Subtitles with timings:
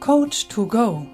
[0.00, 1.06] Coach to Go.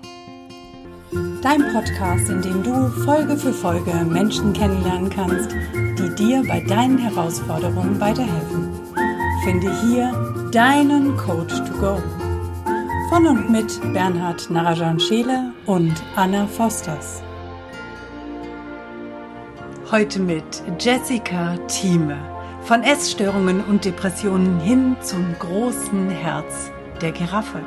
[1.42, 6.96] Dein Podcast, in dem du Folge für Folge Menschen kennenlernen kannst, die dir bei deinen
[6.96, 8.70] Herausforderungen weiterhelfen.
[9.43, 10.12] Finde hier
[10.52, 12.00] deinen Coach to Go.
[13.09, 17.25] Von und mit Bernhard Narajan Scheele und Anna Fosters.
[19.91, 22.18] Heute mit Jessica Thieme.
[22.62, 27.61] Von Essstörungen und Depressionen hin zum großen Herz der Giraffe.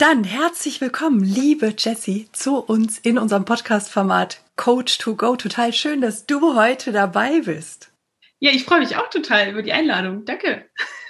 [0.00, 5.36] Dann herzlich willkommen, liebe Jessie, zu uns in unserem Podcast-Format Coach to Go.
[5.36, 7.92] Total schön, dass du heute dabei bist.
[8.38, 10.24] Ja, ich freue mich auch total über die Einladung.
[10.24, 10.64] Danke.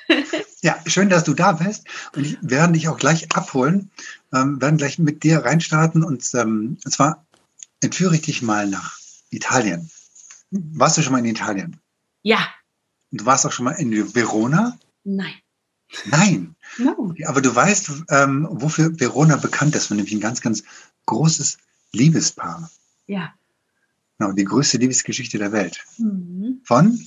[0.63, 1.87] Ja, schön, dass du da bist.
[2.17, 3.93] Und ich werde dich auch gleich abholen,
[4.35, 6.03] ähm, werden gleich mit dir reinstarten.
[6.03, 7.25] Und, ähm, und zwar
[7.81, 8.99] entführe ich dich mal nach
[9.31, 9.89] Italien.
[10.51, 11.79] Warst du schon mal in Italien?
[12.23, 12.49] Ja.
[13.13, 14.77] Und du warst auch schon mal in Verona?
[15.05, 15.37] Nein.
[16.07, 16.57] Nein.
[17.27, 20.63] Aber du weißt, ähm, wofür Verona bekannt ist, nämlich ein ganz, ganz
[21.07, 21.59] großes
[21.93, 22.71] Liebespaar.
[23.07, 23.35] Ja.
[24.19, 25.85] Genau, die größte Liebesgeschichte der Welt.
[25.99, 26.61] Mhm.
[26.65, 27.01] Von?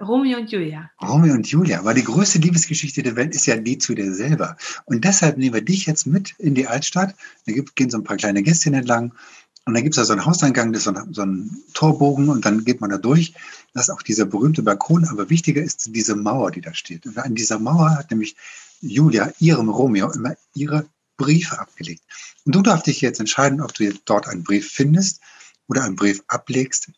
[0.00, 0.90] Romeo und Julia.
[1.00, 1.78] Romeo und Julia.
[1.80, 4.56] Aber die größte Liebesgeschichte der Welt ist ja die zu dir selber.
[4.86, 7.14] Und deshalb nehmen wir dich jetzt mit in die Altstadt.
[7.46, 9.14] Da gehen so ein paar kleine Gästchen entlang
[9.66, 12.28] und dann gibt es da so einen Hauseingang, das ist so ein, so ein Torbogen
[12.28, 13.32] und dann geht man da durch.
[13.72, 17.06] Das ist auch dieser berühmte Balkon, aber wichtiger ist diese Mauer, die da steht.
[17.06, 18.36] Und an dieser Mauer hat nämlich
[18.82, 22.02] Julia ihrem Romeo immer ihre Briefe abgelegt.
[22.44, 25.20] Und du darfst dich jetzt entscheiden, ob du jetzt dort einen Brief findest
[25.66, 26.90] oder einen Brief ablegst,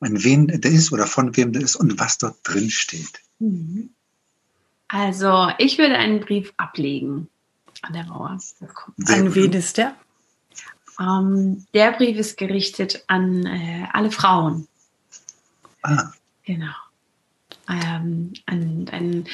[0.00, 3.20] an wen der ist oder von wem der ist und was dort drin steht.
[3.40, 3.90] Mhm.
[4.88, 7.28] Also, ich würde einen Brief ablegen
[7.82, 8.30] an der Mauer.
[9.06, 9.94] An wen ist der?
[11.00, 14.68] Ähm, der Brief ist gerichtet an äh, alle Frauen.
[15.82, 16.12] Ah.
[16.44, 16.74] Genau.
[17.68, 19.24] Ähm, an, an,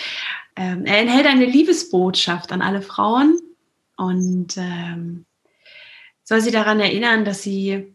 [0.56, 3.40] ähm, er enthält eine Liebesbotschaft an alle Frauen
[3.96, 5.24] und ähm,
[6.22, 7.94] soll sie daran erinnern, dass sie,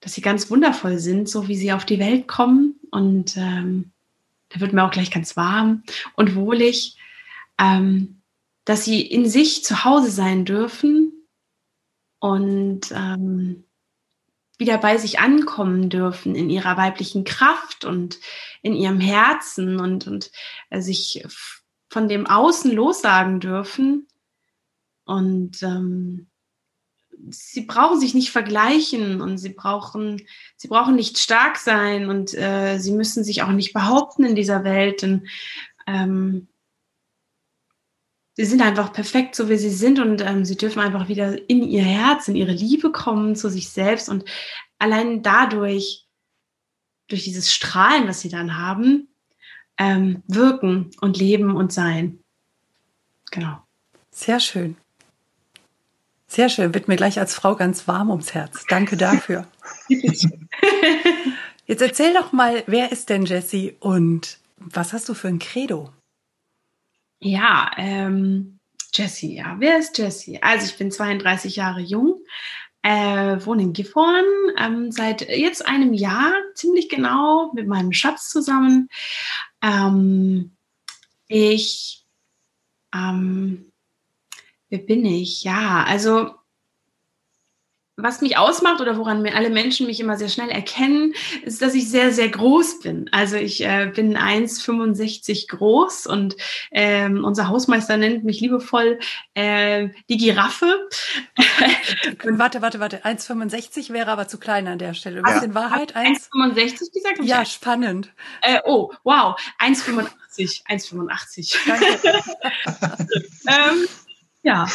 [0.00, 2.74] dass sie ganz wundervoll sind, so wie sie auf die Welt kommen.
[2.90, 3.90] Und ähm,
[4.50, 5.82] da wird mir auch gleich ganz warm
[6.14, 6.96] und wohlig,
[7.58, 8.20] ähm,
[8.64, 11.03] dass sie in sich zu Hause sein dürfen
[12.24, 13.64] und ähm,
[14.56, 18.18] wieder bei sich ankommen dürfen in ihrer weiblichen Kraft und
[18.62, 20.30] in ihrem Herzen und, und
[20.70, 21.22] äh, sich
[21.90, 24.08] von dem Außen lossagen dürfen.
[25.04, 26.28] Und ähm,
[27.28, 30.22] sie brauchen sich nicht vergleichen und sie brauchen,
[30.56, 34.64] sie brauchen nicht stark sein und äh, sie müssen sich auch nicht behaupten in dieser
[34.64, 35.26] Welt, denn
[35.86, 36.48] ähm,
[38.34, 41.62] sie sind einfach perfekt, so wie sie sind und ähm, sie dürfen einfach wieder in
[41.62, 44.24] ihr Herz, in ihre Liebe kommen zu sich selbst und
[44.78, 46.06] allein dadurch,
[47.08, 49.08] durch dieses Strahlen, was sie dann haben,
[49.78, 52.18] ähm, wirken und leben und sein.
[53.30, 53.58] Genau.
[54.10, 54.76] Sehr schön.
[56.26, 56.74] Sehr schön.
[56.74, 58.64] Wird mir gleich als Frau ganz warm ums Herz.
[58.68, 59.46] Danke dafür.
[61.66, 65.92] Jetzt erzähl doch mal, wer ist denn Jessie und was hast du für ein Credo?
[67.24, 68.58] Ja, ähm,
[68.92, 69.56] Jessie, ja.
[69.58, 70.42] Wer ist Jessie?
[70.42, 72.22] Also ich bin 32 Jahre jung,
[72.82, 74.26] äh, wohne in Gifhorn,
[74.58, 78.90] ähm, seit jetzt einem Jahr ziemlich genau mit meinem Schatz zusammen.
[79.62, 80.54] Ähm,
[81.26, 82.04] ich,
[82.94, 83.72] ähm,
[84.68, 85.44] wer bin ich?
[85.44, 86.34] Ja, also
[87.96, 91.74] was mich ausmacht oder woran mir alle Menschen mich immer sehr schnell erkennen, ist, dass
[91.74, 93.08] ich sehr, sehr groß bin.
[93.12, 96.36] Also ich äh, bin 1,65 groß und
[96.72, 98.98] ähm, unser Hausmeister nennt mich liebevoll
[99.34, 100.88] äh, die Giraffe.
[102.24, 103.04] und warte, warte, warte.
[103.04, 105.22] 1,65 wäre aber zu klein an der Stelle.
[105.22, 105.42] Was ja.
[105.42, 105.96] in Wahrheit?
[105.96, 107.20] 1,65 gesagt?
[107.22, 108.12] Ja, spannend.
[108.42, 109.38] Äh, oh, wow.
[109.60, 110.66] 1,85.
[110.66, 111.56] 1,85.
[111.66, 112.22] Danke.
[113.46, 113.86] ähm,
[114.42, 114.66] ja,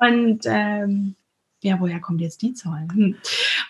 [0.00, 1.16] und ähm,
[1.62, 2.88] ja, woher kommt jetzt die Zahl?
[2.92, 3.16] Hm.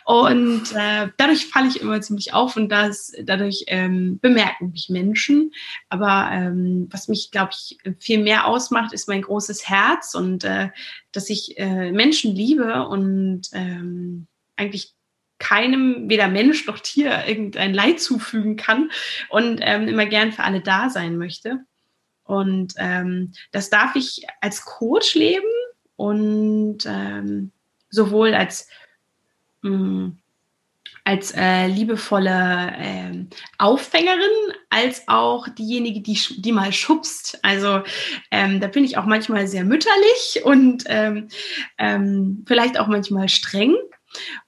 [0.04, 5.52] Und äh, dadurch falle ich immer ziemlich auf und das, dadurch ähm, bemerken mich Menschen.
[5.88, 10.68] Aber ähm, was mich, glaube ich, viel mehr ausmacht, ist mein großes Herz und äh,
[11.12, 14.26] dass ich äh, Menschen liebe und ähm,
[14.56, 14.94] eigentlich
[15.38, 18.90] keinem, weder Mensch noch Tier, irgendein Leid zufügen kann
[19.30, 21.60] und ähm, immer gern für alle da sein möchte.
[22.22, 25.48] Und ähm, das darf ich als Coach leben
[25.96, 27.50] und ähm,
[27.90, 28.68] sowohl als,
[29.62, 30.18] mh, mm,
[31.04, 33.24] als äh, liebevolle äh,
[33.58, 37.38] Auffängerin als auch diejenige, die, die mal schubst.
[37.42, 37.82] Also
[38.30, 41.28] ähm, da bin ich auch manchmal sehr mütterlich und ähm,
[41.78, 43.74] ähm, vielleicht auch manchmal streng.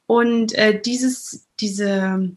[0.07, 2.37] Und äh, dieses, diese,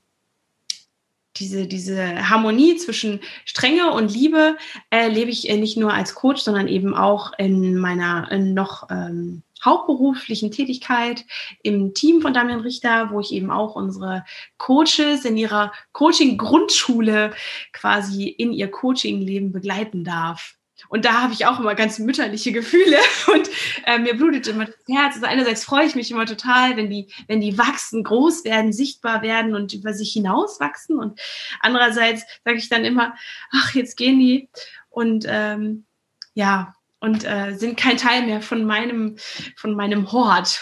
[1.37, 4.57] diese, diese Harmonie zwischen Strenge und Liebe
[4.89, 8.89] äh, lebe ich äh, nicht nur als Coach, sondern eben auch in meiner in noch
[8.89, 11.25] ähm, hauptberuflichen Tätigkeit
[11.63, 14.23] im Team von Damian Richter, wo ich eben auch unsere
[14.57, 17.33] Coaches in ihrer Coaching-Grundschule
[17.73, 20.55] quasi in ihr Coaching-Leben begleiten darf.
[20.89, 22.97] Und da habe ich auch immer ganz mütterliche Gefühle
[23.33, 23.49] und
[23.85, 25.15] äh, mir blutet immer das Herz.
[25.15, 29.21] Also einerseits freue ich mich immer total, wenn die, wenn die wachsen, groß werden, sichtbar
[29.21, 30.97] werden und über sich hinaus wachsen.
[30.97, 31.19] Und
[31.61, 33.15] andererseits sage ich dann immer,
[33.51, 34.49] ach, jetzt gehen die.
[34.89, 35.85] Und ähm,
[36.33, 39.17] ja, und äh, sind kein Teil mehr von meinem,
[39.55, 40.61] von meinem Hort.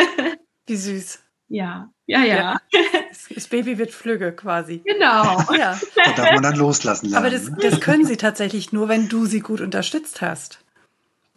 [0.66, 1.25] Wie süß.
[1.48, 2.36] Ja, ja, ja.
[2.36, 2.60] ja.
[3.34, 4.82] Das Baby wird flügge quasi.
[4.84, 5.42] Genau.
[5.56, 5.78] Ja.
[5.94, 7.26] Da darf man dann loslassen lernen.
[7.26, 7.56] Aber das, ne?
[7.60, 10.60] das können sie tatsächlich nur, wenn du sie gut unterstützt hast.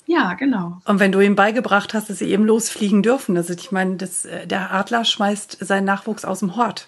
[0.06, 0.82] Ja, genau.
[0.86, 3.38] Und wenn du ihm beigebracht hast, dass sie eben losfliegen dürfen.
[3.38, 6.88] Also ich meine, das, äh, der Adler schmeißt seinen Nachwuchs aus dem Hort.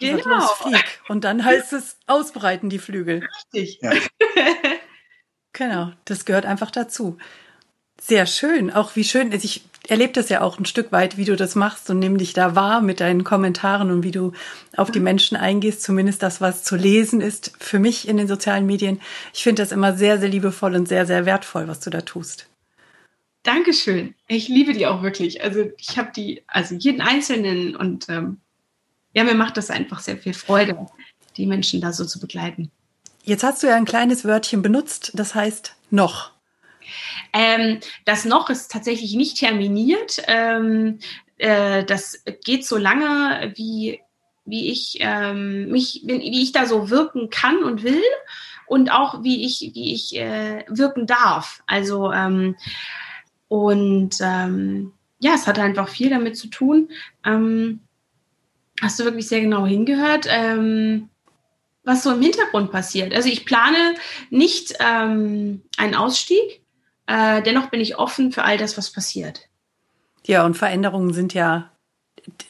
[0.00, 0.40] Und genau.
[0.40, 1.00] Sagt, los, flieg.
[1.08, 3.26] Und dann heißt es, ausbreiten die Flügel.
[3.54, 3.80] Richtig.
[3.82, 3.92] Ja.
[5.52, 7.18] Genau, das gehört einfach dazu.
[8.04, 8.72] Sehr schön.
[8.72, 11.54] Auch wie schön ist, ich erlebe das ja auch ein Stück weit, wie du das
[11.54, 14.32] machst und nimm dich da wahr mit deinen Kommentaren und wie du
[14.76, 18.66] auf die Menschen eingehst, zumindest das, was zu lesen ist für mich in den sozialen
[18.66, 19.00] Medien.
[19.32, 22.48] Ich finde das immer sehr, sehr liebevoll und sehr, sehr wertvoll, was du da tust.
[23.44, 24.16] Dankeschön.
[24.26, 25.44] Ich liebe die auch wirklich.
[25.44, 28.38] Also ich habe die, also jeden Einzelnen und ähm,
[29.14, 30.88] ja, mir macht das einfach sehr viel Freude,
[31.36, 32.72] die Menschen da so zu begleiten.
[33.22, 36.31] Jetzt hast du ja ein kleines Wörtchen benutzt, das heißt noch.
[37.32, 40.22] Ähm, das noch ist tatsächlich nicht terminiert.
[40.26, 40.98] Ähm,
[41.38, 44.00] äh, das geht so lange, wie,
[44.44, 48.02] wie ich ähm, mich, wie ich da so wirken kann und will
[48.66, 51.62] und auch wie ich, wie ich äh, wirken darf.
[51.66, 52.56] Also ähm,
[53.48, 56.90] und ähm, ja, es hat einfach viel damit zu tun.
[57.24, 57.80] Ähm,
[58.80, 60.26] hast du wirklich sehr genau hingehört?
[61.84, 63.12] Was so im Hintergrund passiert.
[63.12, 63.94] Also ich plane
[64.30, 66.61] nicht ähm, einen Ausstieg,
[67.06, 69.48] äh, dennoch bin ich offen für all das, was passiert.
[70.24, 71.70] Ja, und Veränderungen sind ja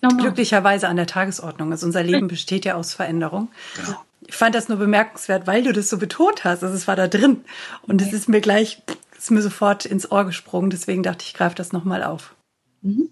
[0.03, 0.21] Normal.
[0.21, 1.73] glücklicherweise an der Tagesordnung.
[1.73, 3.49] Also unser Leben besteht ja aus Veränderung.
[3.77, 3.99] Genau.
[4.27, 6.63] Ich fand das nur bemerkenswert, weil du das so betont hast.
[6.63, 7.45] Also es war da drin.
[7.83, 8.83] Und es ist mir gleich,
[9.17, 10.71] ist mir sofort ins Ohr gesprungen.
[10.71, 12.35] Deswegen dachte ich, ich greife das nochmal auf.
[12.83, 13.09] Mhm.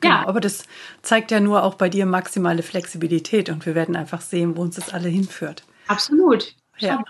[0.00, 0.28] Genau, ja.
[0.28, 0.64] Aber das
[1.02, 4.76] zeigt ja nur auch bei dir maximale Flexibilität und wir werden einfach sehen, wo uns
[4.76, 5.64] das alle hinführt.
[5.88, 6.54] Absolut.
[6.80, 7.04] Ja.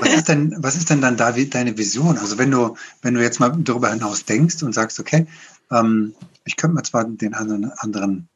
[0.00, 2.18] Was ist denn, was ist denn dann da deine Vision?
[2.18, 5.26] Also wenn du, wenn du jetzt mal darüber hinaus denkst und sagst, okay,
[5.70, 6.14] ähm,
[6.44, 8.28] ich könnte mir zwar den anderen, anderen,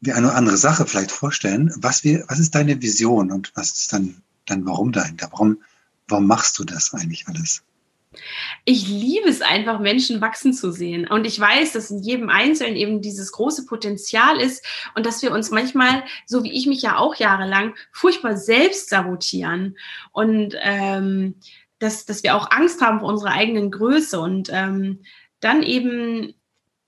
[0.00, 3.72] die eine oder andere Sache vielleicht vorstellen, was wir, was ist deine Vision und was
[3.72, 5.28] ist dann, dann warum dahinter?
[5.30, 5.62] Warum,
[6.08, 7.62] warum machst du das eigentlich alles?
[8.64, 11.06] Ich liebe es einfach, Menschen wachsen zu sehen.
[11.06, 14.64] Und ich weiß, dass in jedem Einzelnen eben dieses große Potenzial ist
[14.94, 19.76] und dass wir uns manchmal, so wie ich mich ja auch jahrelang, furchtbar selbst sabotieren.
[20.12, 21.36] Und ähm,
[21.78, 24.20] dass, dass wir auch Angst haben vor unserer eigenen Größe.
[24.20, 25.00] Und ähm,
[25.40, 26.34] dann eben,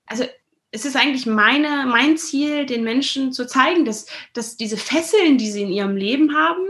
[0.05, 0.25] also
[0.71, 5.51] es ist eigentlich meine, mein Ziel, den Menschen zu zeigen, dass, dass diese Fesseln, die
[5.51, 6.65] sie in ihrem Leben haben,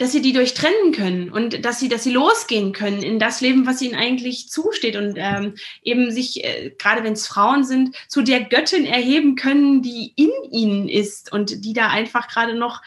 [0.00, 3.66] dass sie die durchtrennen können und dass sie, dass sie losgehen können in das Leben,
[3.66, 8.22] was ihnen eigentlich zusteht und ähm, eben sich, äh, gerade wenn es Frauen sind, zu
[8.22, 12.80] der Göttin erheben können, die in ihnen ist und die da einfach gerade noch,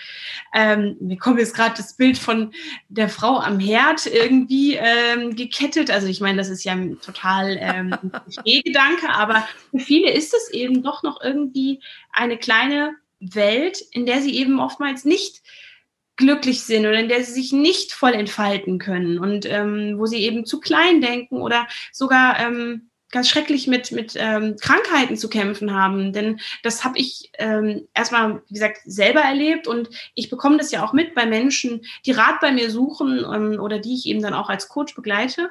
[0.55, 2.51] ähm, mir kommt jetzt gerade das Bild von
[2.89, 5.91] der Frau am Herd irgendwie ähm, gekettet.
[5.91, 7.95] Also ich meine, das ist ja total ähm,
[8.43, 11.79] Gedanke, aber für viele ist es eben doch noch irgendwie
[12.11, 15.43] eine kleine Welt, in der sie eben oftmals nicht
[16.15, 20.23] glücklich sind oder in der sie sich nicht voll entfalten können und ähm, wo sie
[20.23, 25.73] eben zu klein denken oder sogar ähm, ganz schrecklich mit, mit ähm, Krankheiten zu kämpfen
[25.73, 26.13] haben.
[26.13, 30.83] Denn das habe ich ähm, erstmal, wie gesagt, selber erlebt und ich bekomme das ja
[30.83, 34.33] auch mit bei Menschen, die Rat bei mir suchen ähm, oder die ich eben dann
[34.33, 35.49] auch als Coach begleite,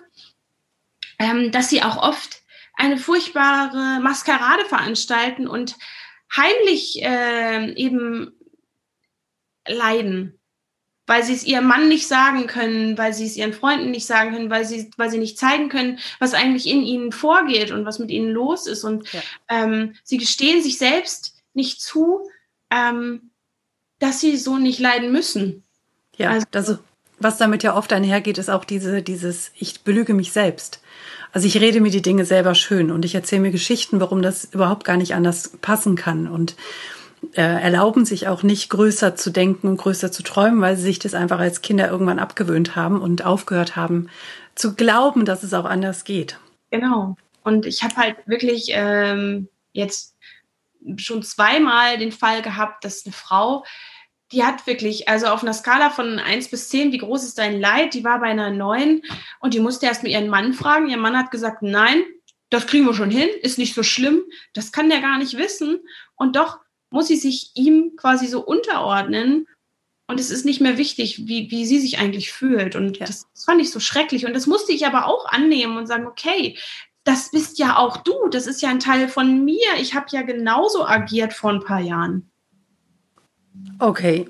[1.18, 2.42] ähm, dass sie auch oft
[2.74, 5.76] eine furchtbare Maskerade veranstalten und
[6.36, 8.32] heimlich äh, eben
[9.66, 10.40] leiden
[11.06, 14.32] weil sie es ihrem Mann nicht sagen können, weil sie es ihren Freunden nicht sagen
[14.32, 17.98] können, weil sie, weil sie nicht zeigen können, was eigentlich in ihnen vorgeht und was
[17.98, 18.84] mit ihnen los ist.
[18.84, 19.20] Und ja.
[19.48, 22.28] ähm, sie gestehen sich selbst nicht zu,
[22.70, 23.30] ähm,
[23.98, 25.64] dass sie so nicht leiden müssen.
[26.16, 26.78] Ja, also, also
[27.18, 30.80] was damit ja oft einhergeht, ist auch diese, dieses, ich belüge mich selbst.
[31.32, 34.44] Also ich rede mir die Dinge selber schön und ich erzähle mir Geschichten, warum das
[34.44, 36.28] überhaupt gar nicht anders passen kann.
[36.28, 36.56] Und
[37.34, 40.98] äh, erlauben sich auch nicht größer zu denken und größer zu träumen, weil sie sich
[40.98, 44.08] das einfach als Kinder irgendwann abgewöhnt haben und aufgehört haben
[44.54, 46.38] zu glauben, dass es auch anders geht.
[46.70, 47.16] Genau.
[47.42, 50.16] Und ich habe halt wirklich ähm, jetzt
[50.96, 53.64] schon zweimal den Fall gehabt, dass eine Frau,
[54.32, 57.60] die hat wirklich, also auf einer Skala von 1 bis 10, wie groß ist dein
[57.60, 57.94] Leid?
[57.94, 59.02] Die war bei einer 9
[59.40, 60.88] und die musste erst mit ihren Mann fragen.
[60.88, 62.02] Ihr Mann hat gesagt, nein,
[62.50, 64.22] das kriegen wir schon hin, ist nicht so schlimm.
[64.54, 65.80] Das kann der gar nicht wissen.
[66.16, 66.58] Und doch
[66.92, 69.46] muss sie sich ihm quasi so unterordnen.
[70.06, 72.76] Und es ist nicht mehr wichtig, wie, wie sie sich eigentlich fühlt.
[72.76, 73.06] Und ja.
[73.06, 74.26] das, das fand ich so schrecklich.
[74.26, 76.58] Und das musste ich aber auch annehmen und sagen, okay,
[77.04, 78.28] das bist ja auch du.
[78.30, 79.76] Das ist ja ein Teil von mir.
[79.80, 82.30] Ich habe ja genauso agiert vor ein paar Jahren.
[83.78, 84.28] Okay.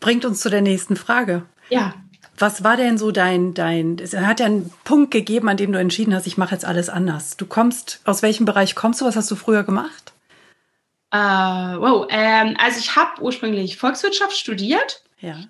[0.00, 1.44] Bringt uns zu der nächsten Frage.
[1.68, 1.94] Ja.
[2.38, 5.78] Was war denn so dein, dein, es hat ja einen Punkt gegeben, an dem du
[5.78, 7.36] entschieden hast, ich mache jetzt alles anders.
[7.36, 9.04] Du kommst, aus welchem Bereich kommst du?
[9.04, 10.14] Was hast du früher gemacht?
[11.12, 15.04] Uh, wow, ähm, also ich habe ursprünglich Volkswirtschaft studiert.
[15.18, 15.44] Ja.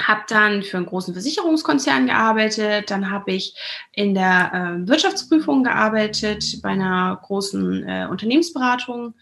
[0.00, 2.90] Habe dann für einen großen Versicherungskonzern gearbeitet.
[2.90, 3.54] Dann habe ich
[3.92, 9.14] in der äh, Wirtschaftsprüfung gearbeitet bei einer großen äh, Unternehmensberatung.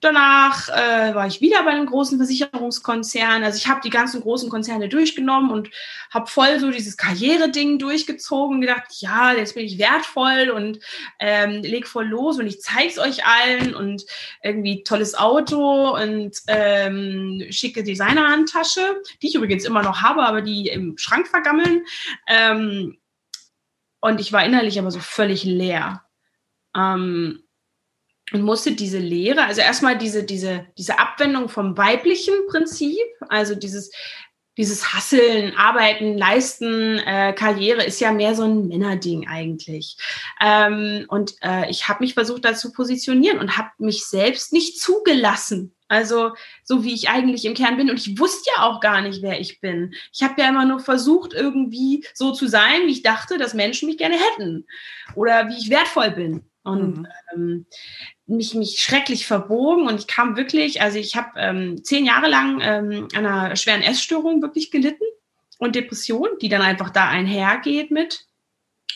[0.00, 3.44] Danach äh, war ich wieder bei einem großen Versicherungskonzern.
[3.44, 5.70] Also ich habe die ganzen großen Konzerne durchgenommen und
[6.10, 10.78] habe voll so dieses Karriere-Ding durchgezogen und gedacht, ja, jetzt bin ich wertvoll und
[11.18, 14.06] ähm, leg voll los und ich zeig's euch allen und
[14.42, 20.68] irgendwie tolles Auto und ähm, schicke Designerhandtasche, die ich übrigens immer noch habe, aber die
[20.68, 21.84] im Schrank vergammeln.
[22.26, 22.96] Ähm,
[24.00, 26.04] und ich war innerlich aber so völlig leer.
[26.74, 27.42] Ähm,
[28.32, 33.90] und musste diese Lehre, also erstmal diese, diese, diese Abwendung vom weiblichen Prinzip, also dieses,
[34.56, 39.96] dieses Hasseln, Arbeiten, Leisten, äh, Karriere ist ja mehr so ein Männerding eigentlich.
[40.40, 44.78] Ähm, und äh, ich habe mich versucht, da zu positionieren und habe mich selbst nicht
[44.78, 45.74] zugelassen.
[45.88, 46.32] Also
[46.62, 47.90] so wie ich eigentlich im Kern bin.
[47.90, 49.94] Und ich wusste ja auch gar nicht, wer ich bin.
[50.12, 53.88] Ich habe ja immer nur versucht, irgendwie so zu sein, wie ich dachte, dass Menschen
[53.88, 54.66] mich gerne hätten.
[55.16, 56.44] Oder wie ich wertvoll bin.
[56.62, 57.06] Und mhm.
[57.34, 57.66] ähm,
[58.30, 62.60] mich, mich schrecklich verbogen und ich kam wirklich, also ich habe ähm, zehn Jahre lang
[62.62, 65.04] ähm, einer schweren Essstörung wirklich gelitten
[65.58, 68.26] und Depression, die dann einfach da einhergeht mit.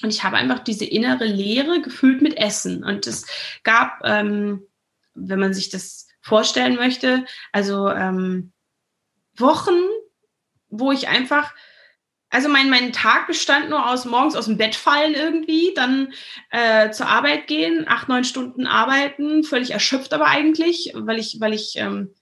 [0.02, 2.84] Und ich habe einfach diese innere Leere gefüllt mit Essen.
[2.84, 3.26] Und es
[3.62, 4.66] gab, ähm,
[5.14, 8.52] wenn man sich das vorstellen möchte, also ähm,
[9.36, 9.78] Wochen,
[10.68, 11.54] wo ich einfach
[12.34, 16.12] also mein, mein Tag bestand nur aus morgens aus dem Bett fallen irgendwie, dann
[16.50, 21.54] äh, zur Arbeit gehen, acht, neun Stunden arbeiten, völlig erschöpft aber eigentlich, weil ich, weil
[21.54, 22.12] ich ähm,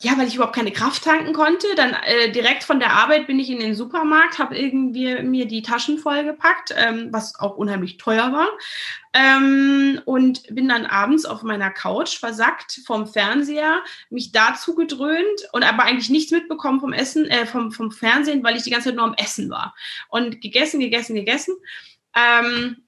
[0.00, 1.66] ja, weil ich überhaupt keine Kraft tanken konnte.
[1.74, 5.62] Dann äh, direkt von der Arbeit bin ich in den Supermarkt, habe irgendwie mir die
[5.62, 8.48] Taschen vollgepackt, ähm, was auch unheimlich teuer war.
[9.12, 15.64] Ähm, und bin dann abends auf meiner Couch versackt vom Fernseher, mich dazu gedröhnt und
[15.64, 18.96] aber eigentlich nichts mitbekommen vom Essen, äh, vom, vom Fernsehen, weil ich die ganze Zeit
[18.96, 19.74] nur am Essen war.
[20.10, 21.56] Und gegessen, gegessen, gegessen.
[22.14, 22.84] Ähm,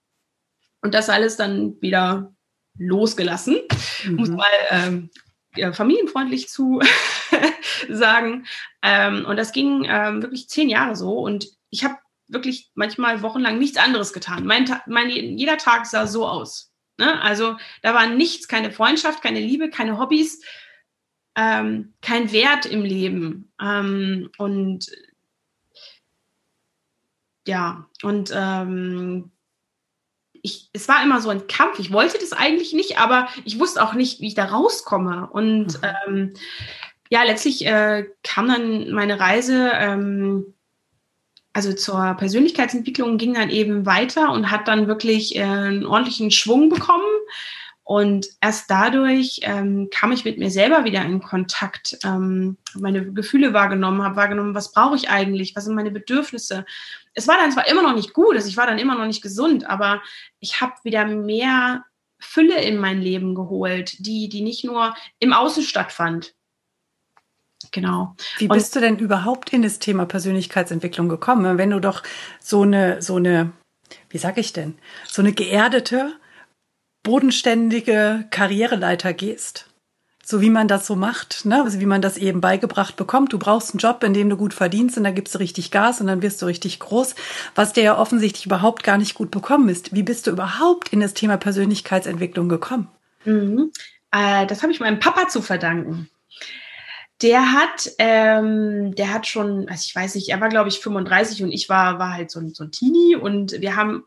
[0.81, 2.33] und das alles dann wieder
[2.79, 3.57] losgelassen.
[4.05, 4.14] Mhm.
[4.14, 5.11] Muss mal ähm,
[5.57, 6.80] ja, familienfreundlich zu
[7.88, 8.47] sagen.
[8.83, 11.19] Ähm, und das ging ähm, wirklich zehn Jahre so.
[11.19, 11.97] Und ich habe
[12.28, 14.47] wirklich manchmal wochenlang nichts anderes getan.
[14.47, 16.73] Mein, mein, jeder Tag sah so aus.
[16.99, 17.21] Ne?
[17.23, 20.45] Also da war nichts, keine Freundschaft, keine Liebe, keine Hobbys,
[21.35, 23.52] ähm, kein Wert im Leben.
[23.61, 24.87] Ähm, und
[27.47, 29.33] ja, und ähm,
[30.43, 31.79] ich, es war immer so ein Kampf.
[31.79, 35.29] Ich wollte das eigentlich nicht, aber ich wusste auch nicht, wie ich da rauskomme.
[35.31, 35.89] Und mhm.
[36.07, 36.35] ähm,
[37.11, 40.55] ja, letztlich äh, kam dann meine Reise, ähm,
[41.53, 46.69] also zur Persönlichkeitsentwicklung ging dann eben weiter und hat dann wirklich äh, einen ordentlichen Schwung
[46.69, 47.03] bekommen.
[47.83, 53.53] Und erst dadurch ähm, kam ich mit mir selber wieder in Kontakt, ähm, meine Gefühle
[53.53, 56.65] wahrgenommen, habe wahrgenommen, was brauche ich eigentlich, was sind meine Bedürfnisse.
[57.14, 59.23] Es war dann zwar immer noch nicht gut, also ich war dann immer noch nicht
[59.23, 60.02] gesund, aber
[60.38, 61.85] ich habe wieder mehr
[62.19, 66.35] Fülle in mein Leben geholt, die, die nicht nur im Außen stattfand.
[67.73, 68.17] Genau.
[68.38, 71.59] Wie bist Und, du denn überhaupt in das Thema Persönlichkeitsentwicklung gekommen?
[71.59, 72.02] Wenn du doch
[72.40, 73.52] so eine, so eine,
[74.09, 76.12] wie sag ich denn, so eine geerdete,
[77.02, 79.70] bodenständige Karriereleiter gehst.
[80.25, 81.62] So wie man das so macht, ne?
[81.65, 83.33] also wie man das eben beigebracht bekommt.
[83.33, 86.00] Du brauchst einen Job, in dem du gut verdienst und dann gibst du richtig Gas
[86.00, 87.15] und dann wirst du richtig groß,
[87.55, 89.95] was dir ja offensichtlich überhaupt gar nicht gut bekommen ist.
[89.95, 92.89] Wie bist du überhaupt in das Thema Persönlichkeitsentwicklung gekommen?
[93.25, 93.73] Mhm.
[94.12, 96.09] Äh, das habe ich meinem Papa zu verdanken.
[97.23, 101.43] Der hat, ähm, der hat schon, also ich weiß nicht, er war glaube ich 35
[101.43, 104.05] und ich war, war halt so ein, so ein Teenie und wir haben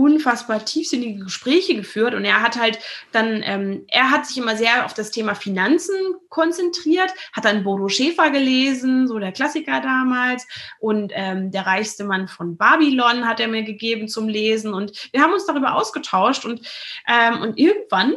[0.00, 2.78] unfassbar tiefsinnige Gespräche geführt und er hat halt
[3.12, 5.94] dann, ähm, er hat sich immer sehr auf das Thema Finanzen
[6.30, 10.46] konzentriert, hat dann Bodo Schäfer gelesen, so der Klassiker damals
[10.78, 15.20] und ähm, der reichste Mann von Babylon hat er mir gegeben zum Lesen und wir
[15.20, 16.66] haben uns darüber ausgetauscht und,
[17.06, 18.16] ähm, und irgendwann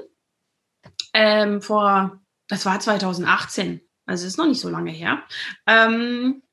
[1.14, 5.22] ähm, vor, das war 2018, also ist noch nicht so lange her,
[5.68, 6.44] ähm,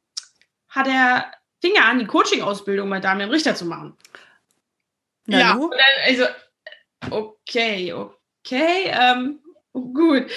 [0.68, 3.94] hat er fing er an, die Coaching-Ausbildung bei Damian Richter zu machen.
[5.26, 5.70] Na, ja, dann,
[6.06, 6.24] also,
[7.10, 9.40] okay, okay, ähm,
[9.72, 10.30] gut.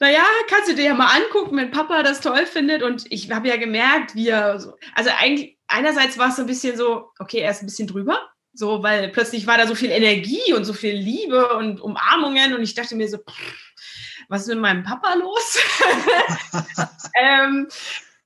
[0.00, 2.82] Naja, kannst du dir ja mal angucken, wenn Papa das toll findet.
[2.82, 4.74] Und ich habe ja gemerkt, wie er so.
[4.94, 8.28] Also eigentlich, einerseits war es so ein bisschen so, okay, er ist ein bisschen drüber.
[8.52, 12.54] So, weil plötzlich war da so viel Energie und so viel Liebe und Umarmungen.
[12.54, 13.18] Und ich dachte mir so,
[14.28, 15.58] was ist mit meinem Papa los?
[17.20, 17.68] ähm,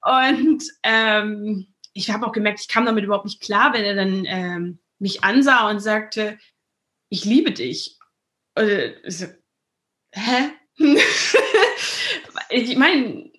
[0.02, 4.24] und ähm, ich habe auch gemerkt, ich kam damit überhaupt nicht klar, wenn er dann
[4.26, 6.38] ähm, mich ansah und sagte,
[7.10, 7.98] ich liebe dich.
[8.54, 9.26] Und so,
[10.12, 10.50] hä?
[12.50, 13.30] ich meine,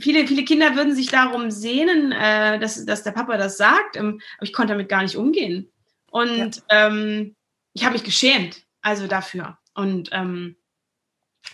[0.00, 4.20] viele, viele Kinder würden sich darum sehnen, äh, dass, dass der Papa das sagt, ähm,
[4.38, 5.70] aber ich konnte damit gar nicht umgehen.
[6.10, 6.86] Und ja.
[6.86, 7.36] ähm,
[7.74, 9.58] ich habe mich geschämt, also dafür.
[9.74, 10.56] Und ähm,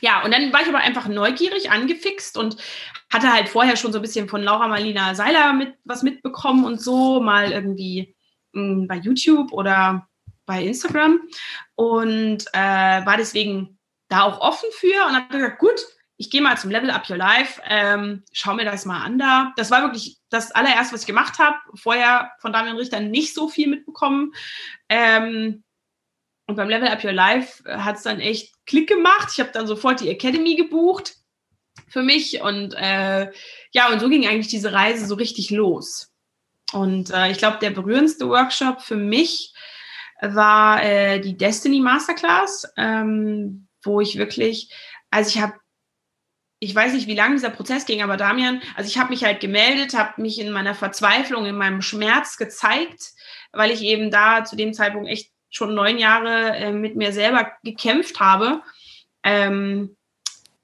[0.01, 2.57] ja, und dann war ich aber einfach neugierig, angefixt und
[3.13, 6.81] hatte halt vorher schon so ein bisschen von Laura Marlina Seiler mit was mitbekommen und
[6.81, 8.15] so, mal irgendwie
[8.53, 10.09] mh, hm, bei YouTube oder
[10.47, 11.21] bei Instagram
[11.75, 13.79] und äh, war deswegen
[14.09, 15.81] da auch offen für und habe gesagt, gut,
[16.17, 19.53] ich gehe mal zum Level Up Your Life, ähm, schau mir das mal an da.
[19.57, 21.57] Das war wirklich das allererste, was ich gemacht habe.
[21.75, 24.33] Vorher von Damian Richter nicht so viel mitbekommen.
[24.89, 25.65] Ähm,
[26.47, 29.31] und beim Level Up Your Life hat es dann echt Klick gemacht.
[29.33, 31.17] Ich habe dann sofort die Academy gebucht
[31.89, 33.33] für mich und äh,
[33.73, 36.12] ja, und so ging eigentlich diese Reise so richtig los.
[36.73, 39.53] Und äh, ich glaube, der berührendste Workshop für mich
[40.21, 44.73] war äh, die Destiny Masterclass, ähm, wo ich wirklich,
[45.11, 45.55] also ich habe
[46.63, 49.41] ich weiß nicht, wie lange dieser Prozess ging, aber Damian, also ich habe mich halt
[49.41, 53.15] gemeldet, habe mich in meiner Verzweiflung, in meinem Schmerz gezeigt,
[53.51, 57.51] weil ich eben da zu dem Zeitpunkt echt schon neun Jahre äh, mit mir selber
[57.65, 58.63] gekämpft habe.
[59.25, 59.97] Ähm,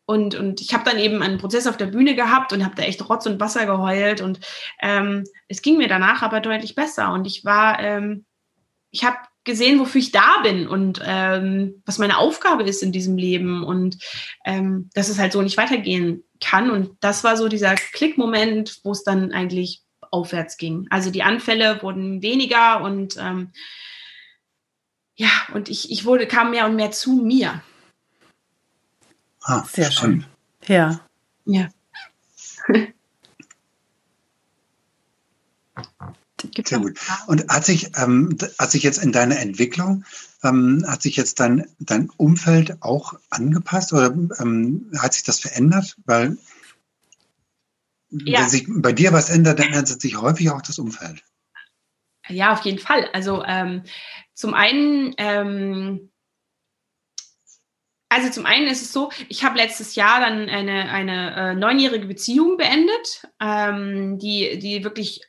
[0.08, 2.82] und, und ich habe dann eben einen Prozess auf der Bühne gehabt und habe da
[2.82, 4.22] echt Rotz und Wasser geheult.
[4.22, 4.40] Und
[4.80, 7.12] ähm, es ging mir danach aber deutlich besser.
[7.12, 8.24] Und ich war, ähm,
[8.90, 13.18] ich habe gesehen, wofür ich da bin und ähm, was meine Aufgabe ist in diesem
[13.18, 13.98] Leben und
[14.46, 16.70] ähm, dass es halt so nicht weitergehen kann.
[16.70, 20.86] Und das war so dieser Klickmoment, wo es dann eigentlich aufwärts ging.
[20.88, 23.52] Also die Anfälle wurden weniger und ähm,
[25.16, 27.60] ja, und ich, ich wurde, kam mehr und mehr zu mir.
[29.48, 30.26] Ah, Sehr schön.
[30.66, 31.00] Ja.
[31.46, 31.70] Ja.
[36.64, 36.98] Sehr gut.
[37.26, 40.04] Und hat sich, ähm, hat sich jetzt in deiner Entwicklung,
[40.44, 45.96] ähm, hat sich jetzt dein, dein Umfeld auch angepasst oder ähm, hat sich das verändert?
[46.04, 46.36] Weil
[48.10, 48.40] ja.
[48.40, 51.24] wenn sich bei dir was ändert, dann ändert sich häufig auch das Umfeld.
[52.28, 53.08] Ja, auf jeden Fall.
[53.14, 53.84] Also ähm,
[54.34, 56.10] zum einen ähm,
[58.18, 62.06] also zum einen ist es so, ich habe letztes Jahr dann eine, eine äh, neunjährige
[62.06, 65.22] Beziehung beendet, ähm, die, die wirklich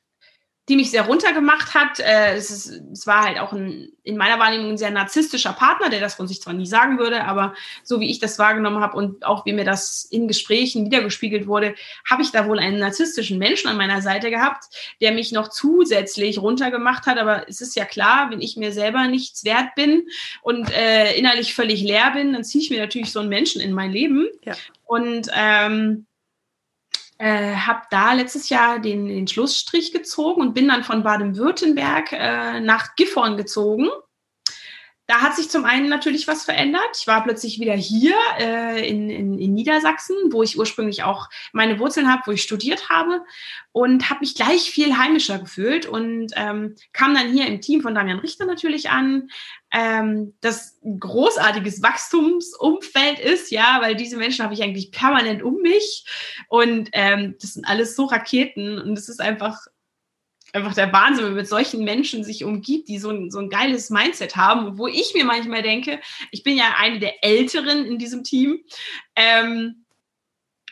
[0.70, 2.00] die mich sehr runtergemacht hat.
[2.00, 5.90] Äh, es, ist, es war halt auch ein, in meiner Wahrnehmung ein sehr narzisstischer Partner,
[5.90, 8.96] der das von sich zwar nie sagen würde, aber so wie ich das wahrgenommen habe
[8.96, 11.74] und auch wie mir das in Gesprächen wiedergespiegelt wurde,
[12.10, 14.66] habe ich da wohl einen narzisstischen Menschen an meiner Seite gehabt,
[15.02, 17.18] der mich noch zusätzlich runtergemacht hat.
[17.18, 20.08] Aber es ist ja klar, wenn ich mir selber nichts wert bin
[20.44, 23.74] und äh, innerlich völlig leer bin, dann ziehe ich mir natürlich so einen Menschen in
[23.74, 24.28] mein Leben.
[24.46, 24.54] Ja.
[24.86, 26.06] Und ähm,
[27.20, 32.60] äh, habe da letztes Jahr den, den Schlussstrich gezogen und bin dann von Baden-Württemberg äh,
[32.62, 33.90] nach Gifhorn gezogen
[35.10, 36.96] da hat sich zum einen natürlich was verändert.
[36.96, 41.80] Ich war plötzlich wieder hier äh, in, in, in Niedersachsen, wo ich ursprünglich auch meine
[41.80, 43.24] Wurzeln habe, wo ich studiert habe
[43.72, 47.96] und habe mich gleich viel heimischer gefühlt und ähm, kam dann hier im Team von
[47.96, 49.32] Damian Richter natürlich an,
[49.72, 55.56] ähm, das ein großartiges Wachstumsumfeld ist, ja, weil diese Menschen habe ich eigentlich permanent um
[55.56, 56.06] mich
[56.50, 59.58] und ähm, das sind alles so Raketen und es ist einfach
[60.54, 63.50] einfach der Wahnsinn, wenn man mit solchen Menschen sich umgibt, die so ein, so ein
[63.50, 66.00] geiles Mindset haben, wo ich mir manchmal denke,
[66.32, 68.60] ich bin ja eine der Älteren in diesem Team,
[69.16, 69.86] ähm,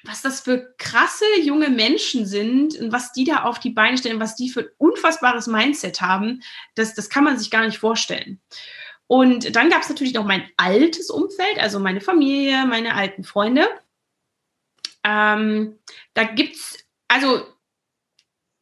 [0.04, 4.20] was das für krasse junge Menschen sind und was die da auf die Beine stellen,
[4.20, 6.42] was die für ein unfassbares Mindset haben,
[6.76, 8.40] das, das kann man sich gar nicht vorstellen.
[9.08, 13.68] Und dann gab es natürlich noch mein altes Umfeld, also meine Familie, meine alten Freunde.
[15.04, 15.80] Ähm,
[16.14, 17.46] da gibt's, also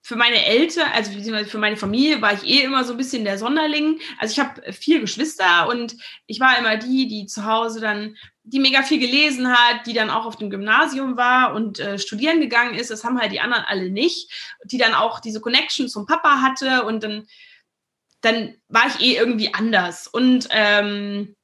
[0.06, 1.12] für meine Eltern, also
[1.46, 4.00] für meine Familie war ich eh immer so ein bisschen der Sonderling.
[4.20, 5.96] Also ich habe vier Geschwister und
[6.28, 10.12] ich war immer die, die zu Hause dann, die mega viel gelesen hat, die dann
[10.12, 12.92] auch auf dem Gymnasium war und äh, studieren gegangen ist.
[12.92, 14.32] Das haben halt die anderen alle nicht.
[14.66, 17.26] Die dann auch diese Connection zum Papa hatte und dann,
[18.22, 20.06] dann war ich eh irgendwie anders.
[20.06, 21.36] Und ähm,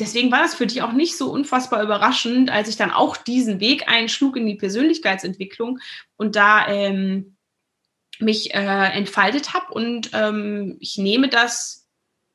[0.00, 3.60] deswegen war das für dich auch nicht so unfassbar überraschend, als ich dann auch diesen
[3.60, 5.78] Weg einschlug in die Persönlichkeitsentwicklung
[6.16, 7.35] und da ähm,
[8.18, 9.72] mich äh, entfaltet habe.
[9.72, 11.86] Und ähm, ich nehme das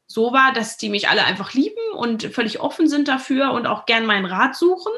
[0.07, 3.85] so wahr, dass die mich alle einfach lieben und völlig offen sind dafür und auch
[3.85, 4.91] gern meinen Rat suchen,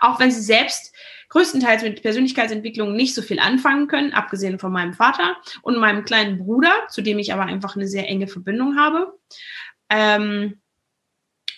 [0.00, 0.94] auch wenn sie selbst
[1.28, 6.38] größtenteils mit Persönlichkeitsentwicklung nicht so viel anfangen können, abgesehen von meinem Vater und meinem kleinen
[6.38, 9.18] Bruder, zu dem ich aber einfach eine sehr enge Verbindung habe.
[9.88, 10.60] Ähm,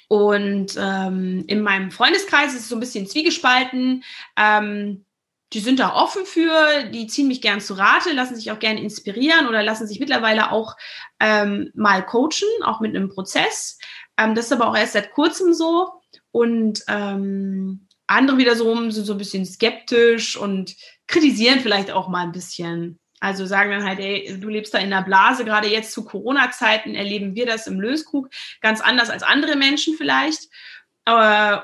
[0.09, 4.05] und ähm, in meinem Freundeskreis ist es so ein bisschen zwiegespalten.
[4.37, 5.07] Ähm,
[5.53, 8.79] die sind da offen für, die ziehen mich gern zu Rate, lassen sich auch gern
[8.79, 10.77] inspirieren oder lassen sich mittlerweile auch
[11.21, 13.79] ähm, mal coachen, auch mit einem Prozess.
[14.17, 15.91] Ähm, das ist aber auch erst seit kurzem so.
[16.31, 20.75] Und ähm, andere wiederum sind so ein bisschen skeptisch und
[21.07, 22.99] kritisieren vielleicht auch mal ein bisschen.
[23.21, 26.95] Also sagen dann halt, ey, du lebst da in der Blase, gerade jetzt zu Corona-Zeiten
[26.95, 30.49] erleben wir das im Löskrug ganz anders als andere Menschen vielleicht.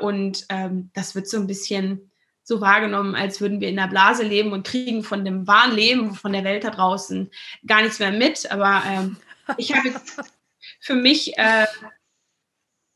[0.00, 2.10] und ähm, das wird so ein bisschen
[2.48, 6.14] so wahrgenommen, als würden wir in der Blase leben und kriegen von dem wahren Leben,
[6.14, 7.30] von der Welt da draußen
[7.66, 8.50] gar nichts mehr mit.
[8.50, 9.18] Aber ähm,
[9.58, 9.92] ich habe
[10.80, 11.66] für mich äh,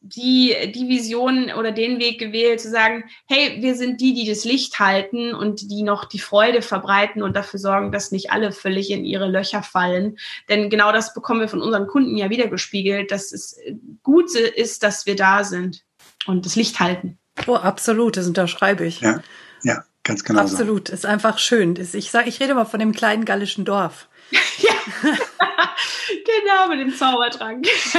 [0.00, 4.46] die, die Vision oder den Weg gewählt, zu sagen, hey, wir sind die, die das
[4.46, 8.90] Licht halten und die noch die Freude verbreiten und dafür sorgen, dass nicht alle völlig
[8.90, 10.16] in ihre Löcher fallen.
[10.48, 13.60] Denn genau das bekommen wir von unseren Kunden ja wieder gespiegelt, dass es
[14.02, 15.84] gut ist, dass wir da sind
[16.26, 17.18] und das Licht halten.
[17.47, 19.01] Oh, absolut, das unterschreibe ich.
[19.01, 19.21] Ja,
[19.62, 20.40] ja, ganz genau.
[20.40, 20.95] Absolut, so.
[20.95, 21.77] ist einfach schön.
[21.77, 24.09] Ich sage, ich rede mal von dem kleinen gallischen Dorf.
[24.59, 24.73] ja,
[26.09, 27.66] genau, mit dem Zaubertrank.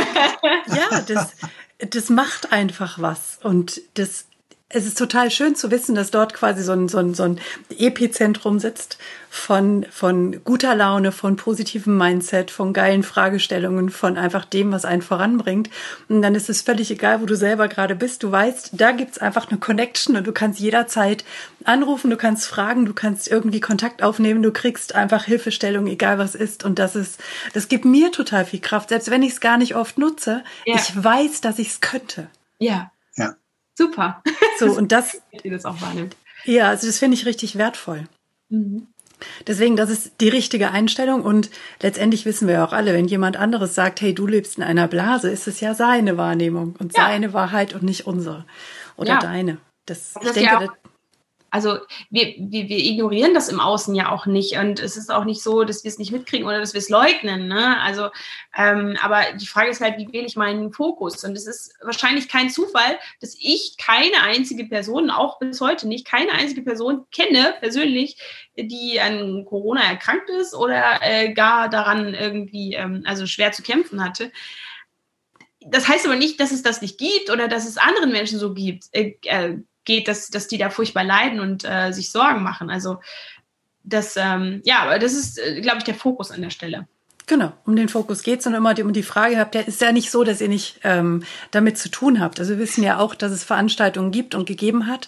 [0.68, 1.34] ja, das,
[1.80, 3.40] das macht einfach was.
[3.44, 4.26] Und das,
[4.74, 7.40] es ist total schön zu wissen, dass dort quasi so ein, so ein, so ein
[7.78, 8.98] Epizentrum sitzt
[9.30, 15.04] von, von guter Laune, von positivem Mindset, von geilen Fragestellungen, von einfach dem, was einen
[15.04, 15.70] voranbringt.
[16.10, 18.24] Und dann ist es völlig egal, wo du selber gerade bist.
[18.24, 21.24] Du weißt, da gibt's einfach eine Connection und du kannst jederzeit
[21.66, 26.34] anrufen, du kannst fragen, du kannst irgendwie Kontakt aufnehmen, du kriegst einfach Hilfestellung, egal was
[26.34, 26.64] ist.
[26.64, 27.20] Und das ist,
[27.54, 30.44] das gibt mir total viel Kraft, selbst wenn ich es gar nicht oft nutze.
[30.66, 30.76] Ja.
[30.76, 32.28] Ich weiß, dass ich es könnte.
[32.58, 32.93] Ja.
[33.76, 34.22] Super.
[34.60, 35.20] So, und das.
[35.44, 36.16] Ihr das auch wahrnimmt.
[36.46, 38.04] Ja, also das finde ich richtig wertvoll.
[38.50, 38.88] Mhm.
[39.48, 41.50] Deswegen, das ist die richtige Einstellung und
[41.82, 45.32] letztendlich wissen wir auch alle, wenn jemand anderes sagt, hey, du lebst in einer Blase,
[45.32, 47.08] ist es ja seine Wahrnehmung und ja.
[47.08, 48.46] seine Wahrheit und nicht unsere
[48.96, 49.20] oder ja.
[49.20, 49.58] deine.
[49.88, 50.74] Das, das ich denke, ja
[51.54, 51.78] also
[52.10, 54.58] wir, wir, wir ignorieren das im Außen ja auch nicht.
[54.58, 56.90] Und es ist auch nicht so, dass wir es nicht mitkriegen oder dass wir es
[56.90, 57.48] leugnen.
[57.48, 57.80] Ne?
[57.80, 58.10] Also,
[58.58, 61.24] ähm, aber die Frage ist halt, wie wähle ich meinen Fokus?
[61.24, 66.08] Und es ist wahrscheinlich kein Zufall, dass ich keine einzige Person, auch bis heute nicht,
[66.08, 68.18] keine einzige Person kenne, persönlich,
[68.58, 74.04] die an Corona erkrankt ist oder äh, gar daran irgendwie, ähm, also schwer zu kämpfen
[74.04, 74.32] hatte
[75.66, 78.54] das heißt aber nicht, dass es das nicht gibt oder dass es anderen Menschen so
[78.54, 78.90] gibt.
[78.92, 82.70] Äh, äh geht, dass, dass die da furchtbar leiden und äh, sich Sorgen machen.
[82.70, 83.00] Also
[83.84, 86.88] das, ähm, ja, das ist, äh, glaube ich, der Fokus an der Stelle.
[87.26, 90.12] Genau, um den Fokus geht's und immer um die Frage habt, der ist ja nicht
[90.12, 92.40] so, dass ihr nicht ähm, damit zu tun habt.
[92.40, 95.08] Also wir wissen ja auch, dass es Veranstaltungen gibt und gegeben hat,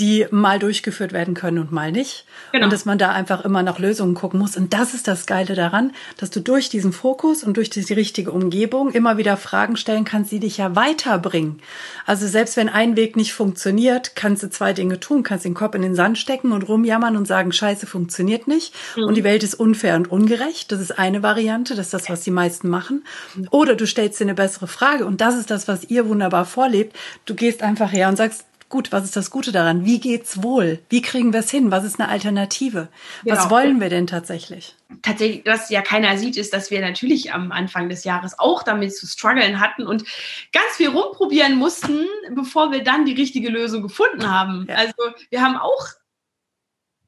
[0.00, 2.24] die mal durchgeführt werden können und mal nicht.
[2.52, 2.64] Genau.
[2.64, 4.56] Und dass man da einfach immer nach Lösungen gucken muss.
[4.56, 8.32] Und das ist das Geile daran, dass du durch diesen Fokus und durch die richtige
[8.32, 11.60] Umgebung immer wieder Fragen stellen kannst, die dich ja weiterbringen.
[12.06, 15.22] Also selbst wenn ein Weg nicht funktioniert, kannst du zwei Dinge tun.
[15.22, 18.74] Kannst den Kopf in den Sand stecken und rumjammern und sagen, scheiße, funktioniert nicht.
[18.96, 19.04] Mhm.
[19.04, 20.72] Und die Welt ist unfair und ungerecht.
[20.72, 21.76] Das ist eine Variante.
[21.76, 23.04] Das ist das, was die meisten machen.
[23.50, 25.04] Oder du stellst dir eine bessere Frage.
[25.04, 26.96] Und das ist das, was ihr wunderbar vorlebt.
[27.26, 29.84] Du gehst einfach her und sagst, gut, was ist das Gute daran?
[29.84, 30.78] Wie geht's wohl?
[30.88, 31.70] Wie kriegen wir es hin?
[31.70, 32.88] Was ist eine Alternative?
[33.24, 33.36] Genau.
[33.36, 34.74] Was wollen wir denn tatsächlich?
[35.02, 38.96] Tatsächlich, was ja keiner sieht, ist, dass wir natürlich am Anfang des Jahres auch damit
[38.96, 40.04] zu strugglen hatten und
[40.52, 44.66] ganz viel rumprobieren mussten, bevor wir dann die richtige Lösung gefunden haben.
[44.68, 44.76] Ja.
[44.76, 44.94] Also
[45.28, 45.86] wir haben auch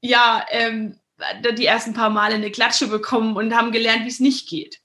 [0.01, 0.99] ja ähm,
[1.57, 4.81] die ersten paar Male eine Klatsche bekommen und haben gelernt, wie es nicht geht.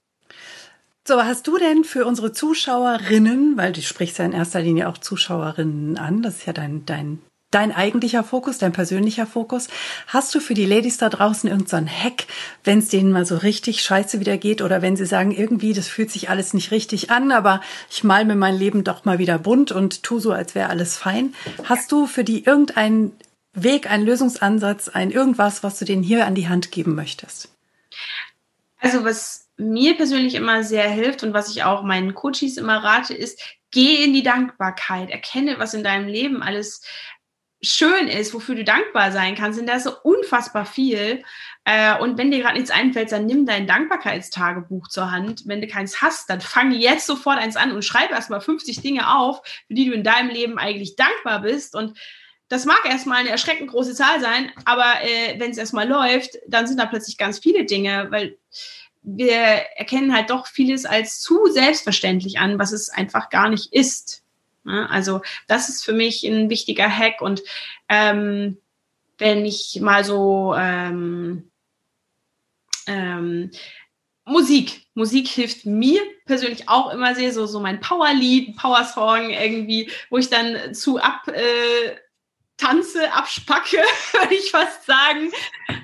[1.08, 4.98] So, hast du denn für unsere Zuschauerinnen, weil du sprichst ja in erster Linie auch
[4.98, 9.68] Zuschauerinnen an, das ist ja dein, dein, dein eigentlicher Fokus, dein persönlicher Fokus,
[10.06, 12.26] hast du für die Ladies da draußen irgendeinen so Hack,
[12.62, 15.88] wenn es denen mal so richtig scheiße wieder geht oder wenn sie sagen, irgendwie, das
[15.88, 19.38] fühlt sich alles nicht richtig an, aber ich mal mir mein Leben doch mal wieder
[19.38, 21.34] bunt und tu so, als wäre alles fein.
[21.64, 23.12] Hast du für die irgendeinen
[23.54, 27.48] Weg, einen Lösungsansatz, ein irgendwas, was du denen hier an die Hand geben möchtest?
[28.78, 33.12] Also was mir persönlich immer sehr hilft und was ich auch meinen Coaches immer rate,
[33.12, 36.82] ist, geh in die Dankbarkeit, erkenne, was in deinem Leben alles
[37.60, 41.24] schön ist, wofür du dankbar sein kannst, sind da so unfassbar viel.
[41.64, 45.42] Äh, und wenn dir gerade nichts einfällt, dann nimm dein Dankbarkeitstagebuch zur Hand.
[45.46, 49.12] Wenn du keins hast, dann fang jetzt sofort eins an und schreib erstmal 50 Dinge
[49.12, 51.74] auf, für die du in deinem Leben eigentlich dankbar bist.
[51.74, 51.98] Und
[52.48, 56.66] das mag erstmal eine erschreckend große Zahl sein, aber äh, wenn es erstmal läuft, dann
[56.66, 58.38] sind da plötzlich ganz viele Dinge, weil
[59.16, 59.34] wir
[59.76, 64.22] erkennen halt doch vieles als zu selbstverständlich an, was es einfach gar nicht ist.
[64.64, 67.22] Also das ist für mich ein wichtiger Hack.
[67.22, 67.42] Und
[67.88, 68.58] ähm,
[69.16, 71.50] wenn ich mal so ähm,
[72.86, 73.50] ähm,
[74.28, 74.82] Musik.
[74.94, 80.28] Musik hilft mir persönlich auch immer sehr, so, so mein Powerlied, Powersong irgendwie, wo ich
[80.28, 81.96] dann zu ab äh,
[82.58, 83.78] tanze, abspacke,
[84.12, 85.30] würde ich fast sagen.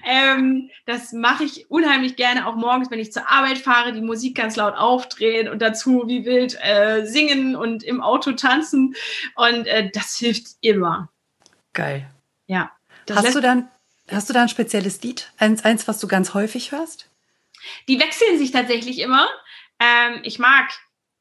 [0.05, 4.37] Ähm, das mache ich unheimlich gerne, auch morgens, wenn ich zur Arbeit fahre, die Musik
[4.37, 8.95] ganz laut aufdrehen und dazu wie wild äh, singen und im Auto tanzen.
[9.37, 11.09] Und äh, das hilft immer.
[11.73, 12.07] Geil.
[12.47, 12.71] Ja.
[13.11, 13.69] Hast du dann,
[14.11, 15.33] hast du da ein spezielles Lied?
[15.39, 17.09] Eins, eins, was du ganz häufig hörst?
[17.89, 19.29] Die wechseln sich tatsächlich immer.
[19.81, 20.69] Ähm, ich mag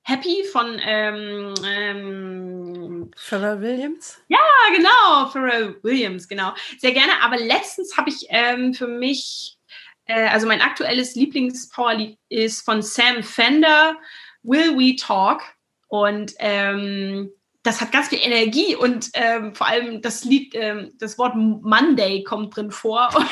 [0.06, 4.22] Happy von ähm, ähm, Pharrell Williams?
[4.28, 4.38] Ja,
[4.76, 6.54] genau, Pharrell Williams, genau.
[6.78, 7.14] Sehr gerne.
[7.22, 9.58] Aber letztens habe ich ähm, für mich,
[10.06, 13.96] äh, also mein aktuelles Lieblings-Powerlied ist von Sam Fender,
[14.44, 15.42] Will We Talk?
[15.88, 17.32] Und ähm,
[17.64, 22.24] das hat ganz viel Energie und ähm, vor allem das Lied, ähm, das Wort Monday
[22.24, 23.10] kommt drin vor.
[23.16, 23.30] Und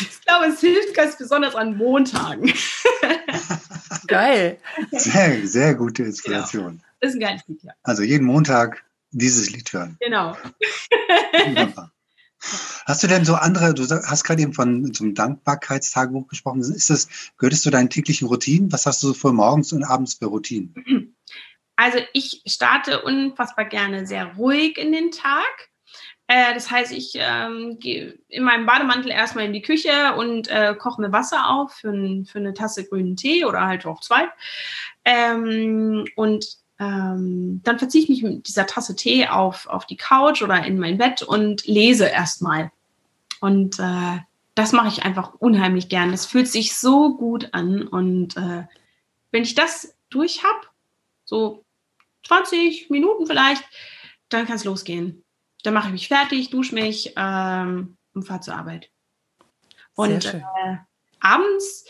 [0.00, 2.52] ich glaube, es hilft ganz besonders an Montagen.
[4.06, 4.58] Geil.
[4.90, 6.80] Sehr, sehr gute Inspiration.
[6.82, 7.72] Ja, das ist ein geiles Lied, ja.
[7.82, 9.96] Also jeden Montag dieses Lied hören.
[10.00, 10.36] Genau.
[12.86, 17.08] Hast du denn so andere, du hast gerade eben von zum Dankbarkeitstagebuch gesprochen, ist das,
[17.38, 18.72] gehört es zu deinen täglichen Routinen?
[18.72, 21.14] Was hast du so für morgens und abends für Routinen?
[21.76, 25.70] Also ich starte unfassbar gerne sehr ruhig in den Tag.
[26.32, 30.74] Äh, das heißt, ich ähm, gehe in meinem Bademantel erstmal in die Küche und äh,
[30.74, 34.28] koche mir Wasser auf für, ein, für, eine Tasse grünen Tee oder halt auch zwei.
[35.04, 40.40] Ähm, und ähm, dann verziehe ich mich mit dieser Tasse Tee auf, auf die Couch
[40.40, 42.72] oder in mein Bett und lese erstmal.
[43.42, 44.20] Und äh,
[44.54, 46.12] das mache ich einfach unheimlich gern.
[46.12, 47.86] Das fühlt sich so gut an.
[47.86, 48.64] Und äh,
[49.32, 50.66] wenn ich das durch habe,
[51.26, 51.62] so
[52.26, 53.64] 20 Minuten vielleicht,
[54.30, 55.22] dann kann es losgehen.
[55.62, 58.90] Dann mache ich mich fertig, dusche mich ähm, und fahre zur Arbeit.
[59.94, 60.42] Und äh,
[61.20, 61.84] abends,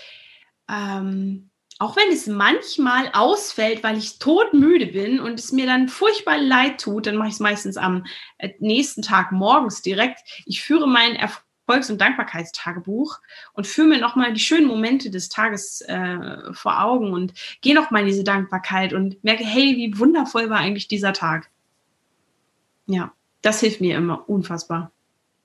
[0.68, 6.38] ähm, auch wenn es manchmal ausfällt, weil ich todmüde bin und es mir dann furchtbar
[6.38, 8.04] leid tut, dann mache ich es meistens am
[8.38, 10.20] äh, nächsten Tag morgens direkt.
[10.46, 13.20] Ich führe Erfolg Erfolgs- und Dankbarkeitstagebuch
[13.54, 18.02] und führe mir nochmal die schönen Momente des Tages äh, vor Augen und gehe nochmal
[18.02, 21.50] in diese Dankbarkeit und merke, hey, wie wundervoll war eigentlich dieser Tag.
[22.86, 24.90] Ja, das hilft mir immer unfassbar.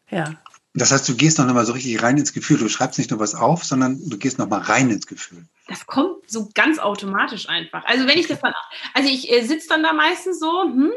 [0.10, 0.36] Ja.
[0.74, 2.60] Das heißt, du gehst noch mal so richtig rein ins Gefühl.
[2.60, 5.46] Du schreibst nicht nur was auf, sondern du gehst noch mal rein ins Gefühl.
[5.68, 7.84] Das kommt so ganz automatisch einfach.
[7.86, 8.54] Also wenn ich das dann,
[8.94, 10.92] also ich äh, sitze dann da meistens so, hm,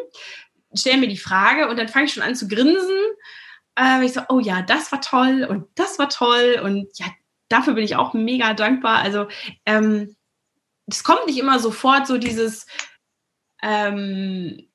[0.75, 2.99] stelle mir die Frage und dann fange ich schon an zu grinsen
[3.81, 7.07] äh, ich so, oh ja, das war toll und das war toll und ja,
[7.49, 8.99] dafür bin ich auch mega dankbar.
[8.99, 9.29] Also
[9.67, 10.17] ähm,
[10.87, 12.67] es kommt nicht immer sofort so dieses,
[13.63, 14.69] ähm,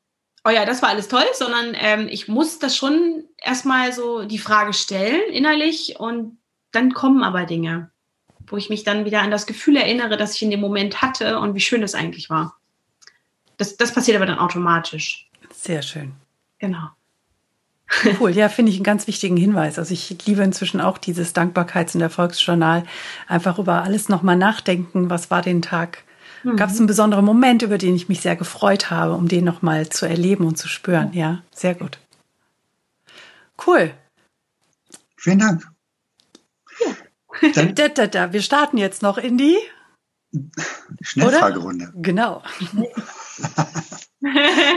[0.46, 4.38] oh ja, das war alles toll, sondern ähm, ich muss das schon erstmal so die
[4.38, 6.38] Frage stellen innerlich und
[6.72, 7.90] dann kommen aber Dinge,
[8.48, 11.40] wo ich mich dann wieder an das Gefühl erinnere, das ich in dem Moment hatte
[11.40, 12.58] und wie schön das eigentlich war.
[13.58, 15.30] Das, das passiert aber dann automatisch.
[15.54, 16.14] Sehr schön.
[16.60, 16.90] Genau.
[18.20, 19.78] Cool, ja, finde ich einen ganz wichtigen Hinweis.
[19.78, 22.84] Also ich liebe inzwischen auch dieses Dankbarkeits- und Erfolgsjournal.
[23.28, 25.12] Einfach über alles nochmal nachdenken.
[25.12, 26.04] Was war den Tag?
[26.46, 26.58] Mhm.
[26.58, 29.90] Gab es einen besonderen Moment, über den ich mich sehr gefreut habe, um den nochmal
[29.90, 31.12] zu erleben und zu spüren?
[31.14, 32.00] Ja, sehr gut.
[33.66, 33.94] Cool.
[35.18, 35.68] Vielen Dank.
[36.80, 37.52] Ja.
[37.54, 38.34] Dann, da, da, da.
[38.34, 39.58] Wir starten jetzt noch in die
[41.02, 41.86] Schnellfragerunde.
[41.94, 42.02] Oder?
[42.02, 42.44] Genau.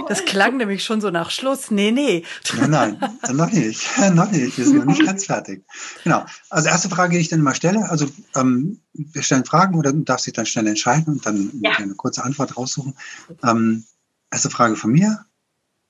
[0.09, 1.71] Das klang nämlich schon so nach Schluss.
[1.71, 2.25] Nee, nee.
[2.57, 3.87] Nein, nein, noch nicht.
[4.15, 4.59] noch nicht.
[4.59, 5.65] Wir sind noch nicht ganz fertig.
[6.05, 6.25] Genau.
[6.51, 8.07] Also erste Frage, die ich dann mal stelle, also
[8.37, 11.73] ähm, wir stellen Fragen oder du darfst dich dann schnell entscheiden und dann ja.
[11.73, 12.95] eine kurze Antwort raussuchen.
[13.43, 13.85] Ähm,
[14.31, 15.25] erste Frage von mir.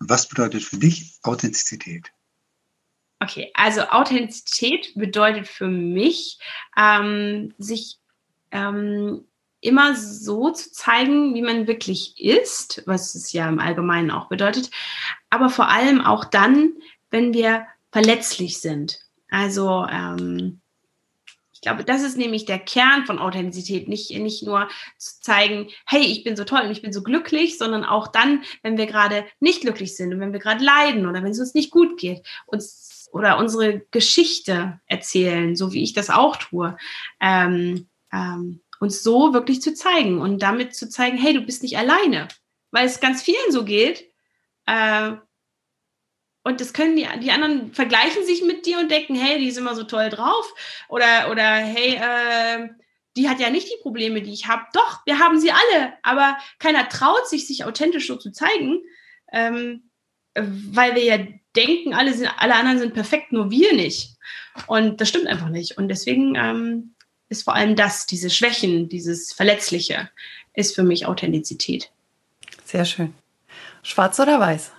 [0.01, 2.13] Was bedeutet für dich Authentizität?
[3.21, 6.39] Okay, also Authentizität bedeutet für mich,
[6.77, 7.99] ähm, sich
[8.53, 9.25] ähm,
[9.61, 14.71] immer so zu zeigen, wie man wirklich ist, was es ja im Allgemeinen auch bedeutet,
[15.31, 16.75] aber vor allem auch dann,
[17.11, 19.01] wenn wir verletzlich sind.
[19.31, 20.61] Also ähm,
[21.53, 23.89] Ich glaube, das ist nämlich der Kern von Authentizität.
[23.89, 27.59] Nicht, nicht nur zu zeigen, hey, ich bin so toll und ich bin so glücklich,
[27.59, 31.25] sondern auch dann, wenn wir gerade nicht glücklich sind und wenn wir gerade leiden oder
[31.25, 36.11] wenn es uns nicht gut geht, uns oder unsere Geschichte erzählen, so wie ich das
[36.11, 36.77] auch tue.
[37.21, 41.79] Ähm, ähm, uns so wirklich zu zeigen und damit zu zeigen, hey, du bist nicht
[41.79, 42.29] alleine,
[42.71, 44.11] weil es ganz vielen so geht.
[44.67, 45.13] Äh,
[46.45, 49.59] und das können die, die anderen vergleichen sich mit dir und denken, hey, die ist
[49.59, 50.55] immer so toll drauf.
[50.89, 52.69] Oder, oder hey, äh,
[53.17, 54.63] die hat ja nicht die Probleme, die ich habe.
[54.73, 58.81] Doch, wir haben sie alle, aber keiner traut sich, sich authentisch so zu zeigen,
[59.33, 59.91] ähm,
[60.35, 61.19] weil wir ja
[61.57, 64.17] denken, alle, sind, alle anderen sind perfekt, nur wir nicht.
[64.69, 65.77] Und das stimmt einfach nicht.
[65.79, 66.95] Und deswegen ähm,
[67.29, 70.11] ist vor allem das, diese Schwächen, dieses Verletzliche,
[70.55, 71.91] ist für mich Authentizität.
[72.65, 73.15] Sehr schön.
[73.83, 74.73] Schwarz oder weiß?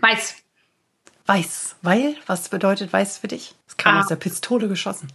[0.00, 0.36] Weiß.
[1.26, 1.76] Weiß.
[1.82, 2.16] Weil?
[2.26, 3.54] Was bedeutet weiß für dich?
[3.66, 4.00] Es kam ah.
[4.00, 5.08] aus der Pistole geschossen.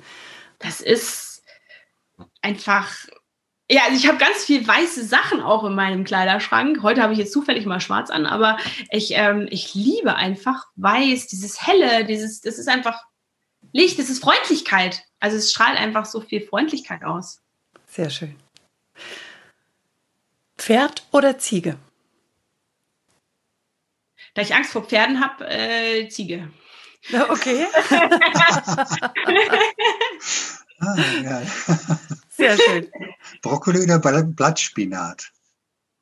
[0.60, 1.44] Das ist
[2.42, 2.90] einfach.
[3.70, 6.84] Ja, also ich habe ganz viel weiße Sachen auch in meinem Kleiderschrank.
[6.84, 8.58] Heute habe ich jetzt zufällig mal schwarz an, aber
[8.92, 13.02] ich, ähm, ich liebe einfach weiß, dieses helle, dieses, das ist einfach
[13.72, 15.04] Licht, das ist Freundlichkeit.
[15.20, 17.42] Also es strahlt einfach so viel Freundlichkeit aus.
[17.88, 18.36] Sehr schön.
[20.58, 21.78] Pferd oder Ziege?
[24.34, 26.52] Da ich Angst vor Pferden habe, äh, Ziege.
[27.30, 27.66] Okay.
[30.80, 30.96] ah.
[32.30, 32.92] Sehr schön.
[33.42, 35.32] Brokkoli oder Blattspinat?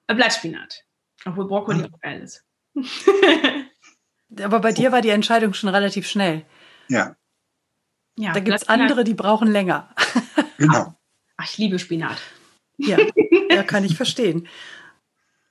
[0.07, 0.83] Äh, Blattspinat.
[1.23, 1.89] Obwohl Brokkoli ah.
[1.93, 2.43] auch geil ist.
[4.41, 6.45] Aber bei dir war die Entscheidung schon relativ schnell.
[6.89, 7.15] Ja.
[8.19, 9.87] Ja, da gibt es andere, die brauchen länger.
[10.57, 10.93] Genau.
[11.37, 12.17] Ach, ich liebe Spinat.
[12.75, 12.97] Ja,
[13.49, 14.49] ja, kann ich verstehen.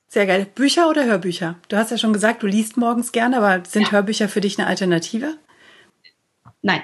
[0.07, 0.47] Sehr geil.
[0.55, 1.59] Bücher oder Hörbücher?
[1.69, 3.93] Du hast ja schon gesagt, du liest morgens gerne, aber sind ja.
[3.93, 5.39] Hörbücher für dich eine Alternative?
[6.61, 6.83] Nein.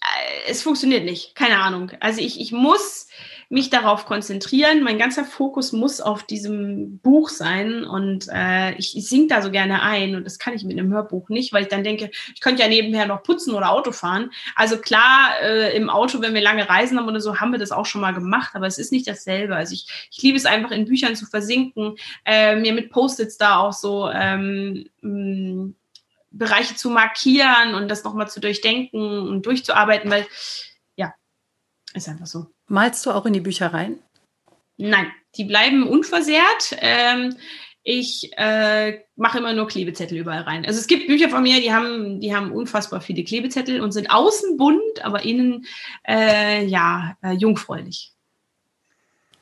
[0.00, 1.34] Äh, es funktioniert nicht.
[1.34, 1.90] Keine Ahnung.
[1.98, 3.08] Also ich, ich muss
[3.48, 4.82] mich darauf konzentrieren.
[4.82, 9.82] Mein ganzer Fokus muss auf diesem Buch sein und äh, ich, sing da so gerne
[9.82, 12.62] ein und das kann ich mit einem Hörbuch nicht, weil ich dann denke, ich könnte
[12.62, 14.30] ja nebenher noch putzen oder Auto fahren.
[14.56, 17.72] Also klar, äh, im Auto, wenn wir lange Reisen haben oder so, haben wir das
[17.72, 19.56] auch schon mal gemacht, aber es ist nicht dasselbe.
[19.56, 23.58] Also ich, ich liebe es einfach in Büchern zu versinken, äh, mir mit Post-its da
[23.58, 25.72] auch so ähm, mh,
[26.30, 30.26] Bereiche zu markieren und das nochmal zu durchdenken und durchzuarbeiten, weil
[30.96, 31.14] ja,
[31.94, 32.53] ist einfach so.
[32.66, 33.98] Malst du auch in die Bücher rein?
[34.76, 36.76] Nein, die bleiben unversehrt.
[36.78, 37.36] Ähm,
[37.82, 40.64] ich äh, mache immer nur Klebezettel überall rein.
[40.64, 44.10] Also es gibt Bücher von mir, die haben, die haben unfassbar viele Klebezettel und sind
[44.10, 45.66] außen bunt, aber innen
[46.08, 48.12] äh, ja äh, jungfräulich.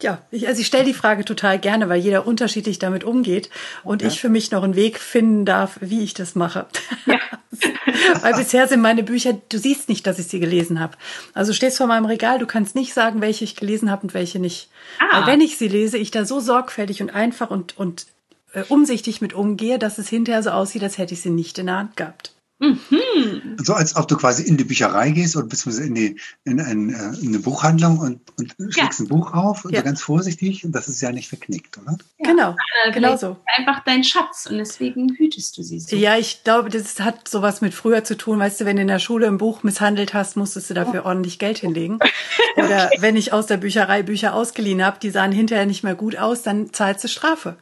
[0.03, 3.49] Ja, ich, also ich stelle die Frage total gerne, weil jeder unterschiedlich damit umgeht
[3.85, 4.09] und ja.
[4.09, 6.67] ich für mich noch einen Weg finden darf, wie ich das mache.
[7.07, 7.21] Ja.
[8.21, 10.97] weil bisher sind meine Bücher, du siehst nicht, dass ich sie gelesen habe.
[11.35, 14.15] Also du stehst vor meinem Regal, du kannst nicht sagen, welche ich gelesen habe und
[14.15, 14.69] welche nicht.
[14.99, 15.21] Ah.
[15.21, 18.07] Weil wenn ich sie lese, ich da so sorgfältig und einfach und, und
[18.53, 21.67] äh, umsichtig mit umgehe, dass es hinterher so aussieht, als hätte ich sie nicht in
[21.67, 22.33] der Hand gehabt.
[22.63, 23.57] Mhm.
[23.61, 26.91] So als ob du quasi in die Bücherei gehst oder beziehungsweise in, die, in, ein,
[26.91, 29.05] äh, in eine Buchhandlung und, und schlägst ja.
[29.05, 29.81] ein Buch auf, ja.
[29.81, 31.99] so ganz vorsichtig, und das ist ja nicht verknickt, oder?
[32.19, 32.31] Ja.
[32.31, 33.37] Genau, äh, genau so.
[33.57, 35.97] Einfach dein Schatz und deswegen hütest du sie so.
[35.97, 38.39] Ja, ich glaube, das hat sowas mit früher zu tun.
[38.39, 41.09] Weißt du, wenn du in der Schule ein Buch misshandelt hast, musstest du dafür oh.
[41.09, 41.99] ordentlich Geld hinlegen.
[42.57, 46.17] Oder wenn ich aus der Bücherei Bücher ausgeliehen habe, die sahen hinterher nicht mehr gut
[46.17, 47.57] aus, dann zahlst du Strafe.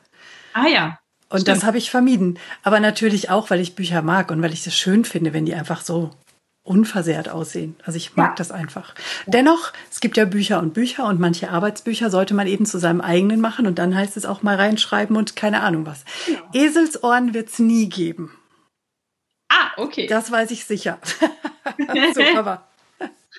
[0.53, 0.99] Ah ja.
[1.31, 1.59] Und Stimmt.
[1.59, 2.39] das habe ich vermieden.
[2.63, 5.55] Aber natürlich auch, weil ich Bücher mag und weil ich es schön finde, wenn die
[5.55, 6.11] einfach so
[6.63, 7.77] unversehrt aussehen.
[7.85, 8.35] Also ich mag ja.
[8.37, 8.95] das einfach.
[9.27, 13.01] Dennoch, es gibt ja Bücher und Bücher und manche Arbeitsbücher sollte man eben zu seinem
[13.01, 16.05] eigenen machen und dann heißt es auch mal reinschreiben und keine Ahnung was.
[16.27, 16.39] Ja.
[16.53, 18.37] Eselsohren wird es nie geben.
[19.49, 20.07] Ah, okay.
[20.07, 20.99] Das weiß ich sicher.
[22.15, 22.69] so, aber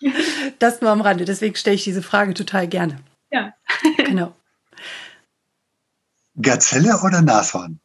[0.60, 1.26] das nur am Rande.
[1.26, 3.00] Deswegen stelle ich diese Frage total gerne.
[3.32, 3.54] Ja.
[3.98, 4.34] genau.
[6.36, 7.80] Gazelle oder Nashorn?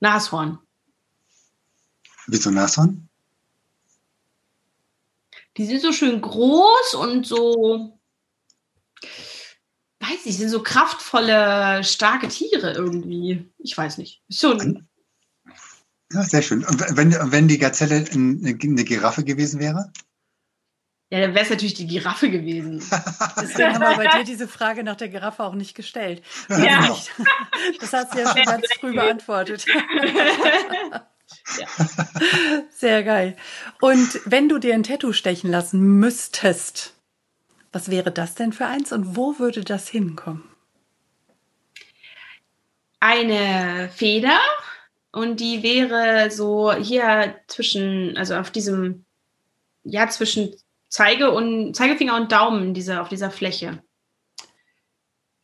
[0.00, 0.58] Nashorn.
[2.26, 3.08] Wieso Nashorn?
[5.56, 7.98] Die sind so schön groß und so,
[10.00, 13.52] weiß ich, sind so kraftvolle, starke Tiere irgendwie.
[13.58, 14.22] Ich weiß nicht.
[14.30, 14.88] Schon.
[16.12, 16.64] Ja, sehr schön.
[16.64, 19.92] Und wenn, wenn die Gazelle eine Giraffe gewesen wäre?
[21.12, 22.78] Ja, dann wäre es natürlich die Giraffe gewesen.
[23.38, 26.22] Deswegen haben wir bei dir diese Frage nach der Giraffe auch nicht gestellt.
[26.48, 26.96] Ja.
[27.80, 29.66] Das hast du ja schon ganz früh beantwortet.
[29.66, 31.06] Ja.
[32.70, 33.36] Sehr geil.
[33.82, 36.94] Und wenn du dir ein Tattoo stechen lassen müsstest,
[37.72, 40.44] was wäre das denn für eins und wo würde das hinkommen?
[43.00, 44.40] Eine Feder
[45.10, 49.04] und die wäre so hier zwischen, also auf diesem
[49.84, 50.54] ja, zwischen
[50.92, 53.82] Zeige und, Zeigefinger und Daumen diese, auf dieser Fläche.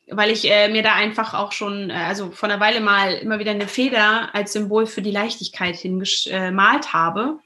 [0.07, 3.39] Weil ich äh, mir da einfach auch schon, äh, also vor einer Weile mal immer
[3.39, 7.39] wieder eine Feder als Symbol für die Leichtigkeit hingemalt äh, habe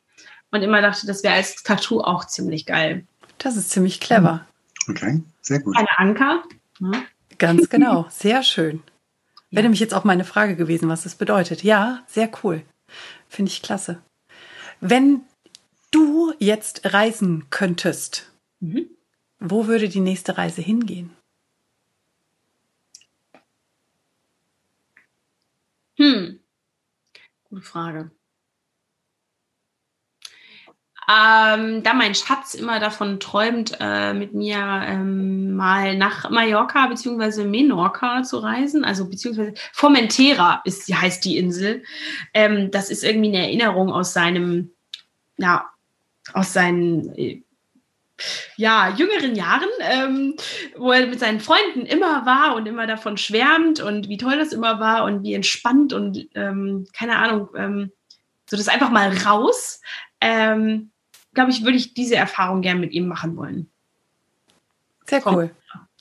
[0.50, 3.06] und immer dachte, das wäre als Tattoo auch ziemlich geil.
[3.38, 4.48] Das ist ziemlich clever.
[4.88, 5.76] Okay, sehr gut.
[5.76, 6.42] Eine Anker.
[6.80, 7.04] Ja.
[7.38, 8.82] Ganz genau, sehr schön.
[9.52, 11.62] Wäre nämlich jetzt auch meine Frage gewesen, was das bedeutet.
[11.62, 12.62] Ja, sehr cool.
[13.28, 14.02] Finde ich klasse.
[14.80, 15.20] Wenn
[15.92, 18.90] du jetzt reisen könntest, mhm.
[19.38, 21.16] wo würde die nächste Reise hingehen?
[25.96, 26.40] Hm,
[27.44, 28.10] gute Frage.
[31.08, 37.44] Ähm, da mein Schatz immer davon träumt, äh, mit mir ähm, mal nach Mallorca bzw.
[37.44, 41.82] Menorca zu reisen, also beziehungsweise Formentera ist, heißt die Insel.
[42.34, 44.72] Ähm, das ist irgendwie eine Erinnerung aus seinem,
[45.38, 45.71] ja,
[46.32, 47.42] aus seinen äh,
[48.56, 50.36] ja, jüngeren Jahren, ähm,
[50.76, 54.52] wo er mit seinen Freunden immer war und immer davon schwärmt und wie toll das
[54.52, 57.92] immer war und wie entspannt und ähm, keine Ahnung, ähm,
[58.48, 59.80] so das einfach mal raus.
[60.20, 60.90] Ähm,
[61.34, 63.70] glaube ich, würde ich diese Erfahrung gerne mit ihm machen wollen.
[65.06, 65.50] Sehr cool.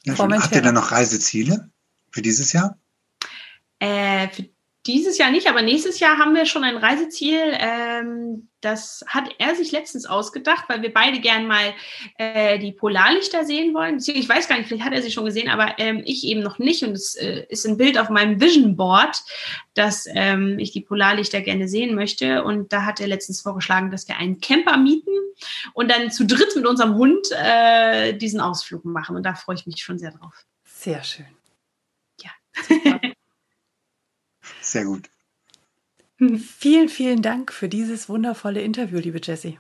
[0.04, 1.70] Ja, Habt ihr da noch Reiseziele
[2.12, 2.78] für dieses Jahr?
[3.80, 4.50] Äh, für
[4.88, 7.40] dieses Jahr nicht, aber nächstes Jahr haben wir schon ein Reiseziel.
[7.60, 11.74] Ähm, das hat er sich letztens ausgedacht, weil wir beide gern mal
[12.18, 13.98] äh, die Polarlichter sehen wollen.
[13.98, 16.58] Ich weiß gar nicht, vielleicht hat er sie schon gesehen, aber ähm, ich eben noch
[16.58, 16.84] nicht.
[16.84, 19.22] Und es äh, ist ein Bild auf meinem Vision Board,
[19.76, 22.44] dass ähm, ich die Polarlichter gerne sehen möchte.
[22.44, 25.12] Und da hat er letztens vorgeschlagen, dass wir einen Camper mieten
[25.74, 29.16] und dann zu dritt mit unserem Hund äh, diesen Ausflug machen.
[29.16, 30.46] Und da freue ich mich schon sehr drauf.
[30.64, 31.28] Sehr schön.
[32.22, 32.32] Ja.
[32.68, 33.00] Super.
[34.72, 35.10] Sehr gut.
[36.18, 39.60] Vielen, vielen Dank für dieses wundervolle Interview, liebe Jessie.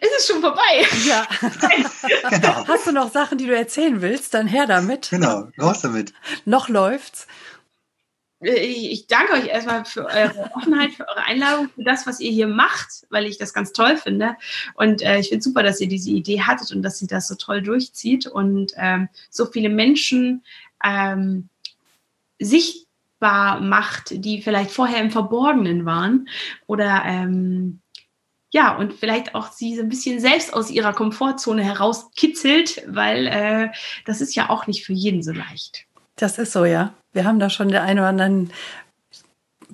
[0.00, 0.86] Ist es schon vorbei?
[1.04, 1.26] Ja.
[2.30, 2.68] genau.
[2.68, 4.32] Hast du noch Sachen, die du erzählen willst?
[4.32, 5.10] Dann her damit.
[5.10, 6.12] Genau, raus damit.
[6.44, 7.26] noch läuft's.
[8.40, 12.46] Ich danke euch erstmal für eure Offenheit, für eure Einladung, für das, was ihr hier
[12.46, 14.36] macht, weil ich das ganz toll finde.
[14.74, 17.34] Und äh, ich finde super, dass ihr diese Idee hattet und dass ihr das so
[17.34, 20.44] toll durchzieht und ähm, so viele Menschen
[20.84, 21.48] ähm,
[22.38, 22.83] sich
[23.24, 26.28] sichtbar macht, die vielleicht vorher im Verborgenen waren
[26.66, 27.80] oder ähm,
[28.52, 33.68] ja, und vielleicht auch sie so ein bisschen selbst aus ihrer Komfortzone herauskitzelt, weil äh,
[34.04, 35.86] das ist ja auch nicht für jeden so leicht.
[36.14, 36.94] Das ist so, ja.
[37.12, 38.52] Wir haben da schon der einen oder anderen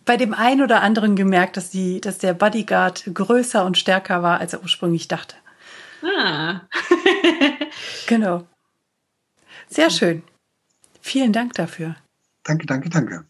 [0.07, 4.41] bei dem einen oder anderen gemerkt, dass die, dass der Bodyguard größer und stärker war,
[4.41, 5.37] als er ursprünglich dachte.
[6.03, 6.63] Ah.
[8.07, 8.47] genau.
[9.69, 10.23] Sehr schön.
[11.03, 11.97] Vielen Dank dafür.
[12.45, 13.30] Danke, danke, danke.